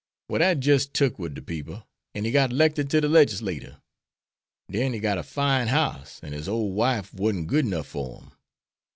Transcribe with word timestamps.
Well 0.29 0.39
dat 0.39 0.61
jis' 0.65 0.87
tuck 0.87 1.19
wid 1.19 1.35
de 1.35 1.43
people, 1.43 1.87
an' 2.15 2.25
he 2.25 2.31
got 2.31 2.51
'lected 2.51 2.89
to 2.89 3.01
de 3.01 3.07
legislatur. 3.07 3.81
Den 4.67 4.93
he 4.93 4.99
got 4.99 5.19
a 5.19 5.23
fine 5.23 5.67
house, 5.67 6.19
an' 6.23 6.33
his 6.33 6.49
ole 6.49 6.71
wife 6.71 7.13
warn't 7.13 7.45
good 7.45 7.67
'nuff 7.67 7.89
for 7.89 8.23
him. 8.23 8.31